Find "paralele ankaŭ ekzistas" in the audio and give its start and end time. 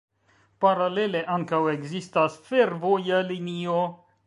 0.63-2.39